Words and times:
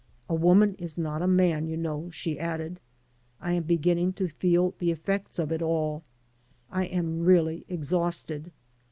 "A 0.27 0.33
woman 0.33 0.73
is 0.79 0.97
not 0.97 1.21
a 1.21 1.27
man, 1.27 1.67
you 1.67 1.77
know," 1.77 2.09
she 2.09 2.39
added. 2.39 2.79
^^I 3.43 3.53
am 3.53 3.61
beginning 3.61 4.13
to 4.13 4.27
feel 4.29 4.73
the 4.79 4.89
effects 4.89 5.37
of 5.37 5.51
it 5.51 5.61
all. 5.61 6.01
I 6.71 6.85
am 6.85 7.23
really 7.23 7.65
exhausted. 7.69 8.51